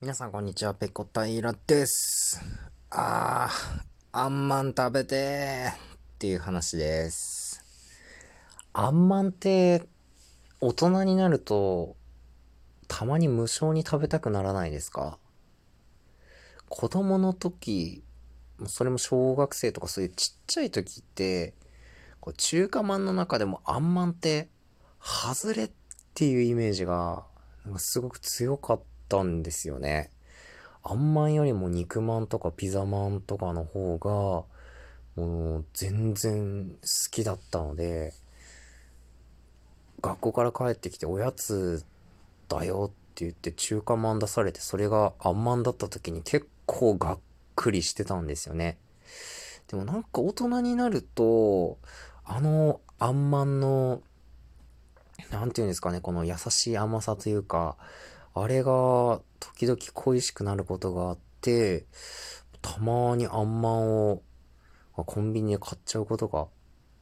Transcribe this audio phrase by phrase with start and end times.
[0.00, 2.38] 皆さんこんにちは、ペコタイラです。
[2.90, 3.82] あー、
[4.12, 5.74] あんまん食べてーっ
[6.18, 7.64] ていう話です。
[8.74, 9.84] あんまんって
[10.60, 11.96] 大人になると
[12.86, 15.18] たまに無償に食べたくならないですか？
[16.68, 18.02] 子供の時、
[18.66, 21.54] それも小学生とかそういうちっちゃい時って、
[22.20, 24.48] こう中華まんの中でもあんまんって
[25.00, 25.70] 外れっ
[26.14, 27.24] ていうイメージが
[27.78, 30.10] すごく強かったたんですよね。
[30.82, 34.44] あんまんよりも肉まんとかピザまんとかの方が、
[35.22, 36.76] もう全然好
[37.10, 38.12] きだったので、
[40.02, 41.84] 学校から帰ってきておやつ
[42.48, 47.18] だよって言って中華まん出されてそれがあんまんだった時に結構がっ
[47.56, 48.76] くりしてたんですよね。
[49.68, 51.78] でもなんか大人になると、
[52.24, 54.02] あのあんまんの
[55.30, 57.76] なんていうんですかね、この優しい甘さというか、
[58.34, 61.86] あれが時々恋しくなることがあって、
[62.60, 64.22] たまにあんまんを
[64.96, 66.48] コンビニで買っちゃうことが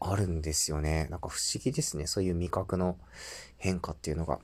[0.00, 1.06] あるんですよね。
[1.10, 2.06] なんか不思議ですね。
[2.06, 2.98] そういう味覚の
[3.56, 4.40] 変化っていうのが。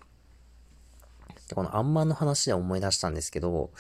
[1.49, 3.71] でこのあんまんの話で思い出したんですけど、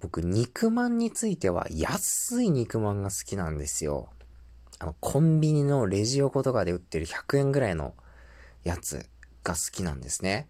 [0.00, 4.08] 僕、肉まんについては安い肉まんが好きなんですよ。
[4.78, 7.94] あの、コンビニのレジ横とかで売ってる100円ぐらいの
[8.62, 9.06] やつ
[9.42, 10.48] が好きなんですね。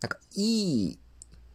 [0.00, 0.98] なんか、いい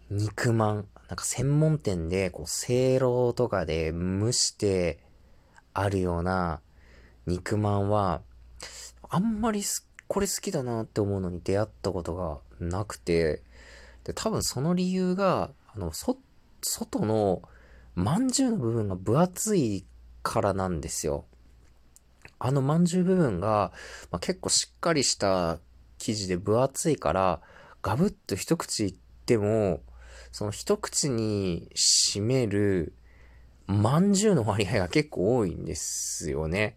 [0.10, 0.76] 肉まん、
[1.08, 5.00] なんか専門店で、こう、せいろとかで蒸して
[5.74, 6.62] あるような
[7.26, 8.22] 肉まんは、
[9.10, 9.62] あんまり
[10.08, 13.44] これ好きだなって思うのに出会ったことがなくて、
[14.04, 16.18] で、多分その理由が、あの、そ、
[16.62, 17.42] 外の
[17.96, 19.86] まんじゅうの部分が分厚い
[20.24, 21.26] からなんですよ。
[22.40, 23.72] あのまんじゅう部分が、
[24.10, 25.60] まあ、結構しっかりした
[26.00, 27.42] 生地で分厚いから、
[27.82, 29.82] ガブッと一口いっても、
[30.32, 32.94] その一口に占める、
[33.68, 36.76] まんじゅうの割合が結構多いんですよね。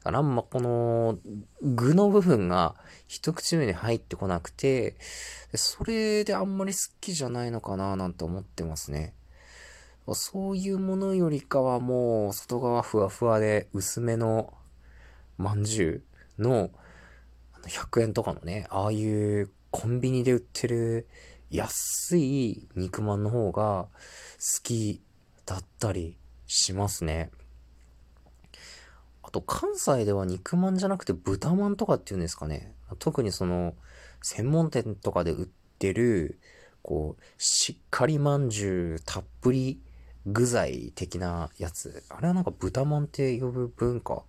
[0.00, 1.18] だからあんまこの
[1.62, 2.74] 具の部分が
[3.08, 4.96] 一口目に入ってこなくて、
[5.54, 9.14] それであんまり好きじゃないのかななんて思ってますね。
[10.12, 14.52] そういうものよりかはもう外側ふわふわで薄めの
[15.38, 16.04] まんじゅ
[16.38, 16.70] うの
[17.62, 21.08] 100円とかのね、ああいうコンビニで売ってる
[21.50, 23.88] 安い肉まんの方が
[24.38, 25.02] 好き
[25.44, 27.32] だったりしますね。
[29.24, 32.72] あと関西では肉まんじゃなくて豚まんとかっていうんですかね。
[33.00, 33.74] 特にその
[34.22, 35.48] 専門店とかで売っ
[35.80, 36.38] てる
[36.82, 39.80] こう、しっかりまんじゅうたっぷり
[40.24, 42.04] 具材的なやつ。
[42.10, 44.22] あれはなんか豚まんって呼ぶ文化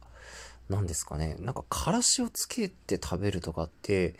[0.69, 1.35] なんですかね。
[1.39, 4.15] なんか、からしをつけて食べるとかって、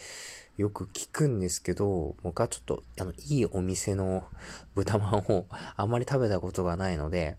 [0.57, 4.27] よく聞くんですけど、僕はちょっと、あの、いいお店の
[4.75, 7.37] 豚まんを あんまり食べたことがないので、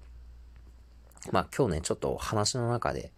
[1.32, 3.12] まあ今日ね、ちょっと話の中で、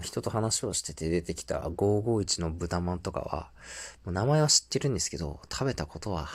[0.00, 3.50] 人と話をしてて出てきた551の豚まんとかは、
[4.04, 6.28] 名前は知ってるんですけど、食べたことは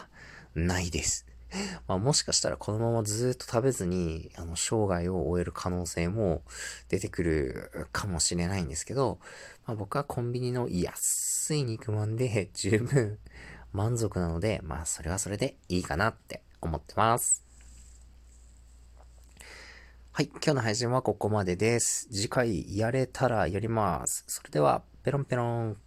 [0.55, 1.25] ないです。
[1.87, 6.43] まあ、もしかしたらこのままずっと食べずに、あの、生涯を終える可能性も
[6.89, 9.19] 出てくるかもしれないんですけど、
[9.65, 13.19] まあ、僕はコンビニの安い肉まんで 十分
[13.73, 17.43] 満足なので、まあ、それはそれでいいかなって思ってます。
[20.13, 22.07] はい、今日の配信はここまでです。
[22.11, 24.25] 次回やれたらやります。
[24.27, 25.77] それでは、ペロンペロン。